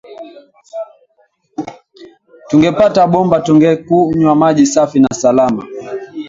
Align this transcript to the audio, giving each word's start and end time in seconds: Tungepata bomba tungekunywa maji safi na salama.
Tungepata 2.47 3.07
bomba 3.07 3.39
tungekunywa 3.41 4.35
maji 4.35 4.65
safi 4.65 4.99
na 4.99 5.09
salama. 5.15 5.63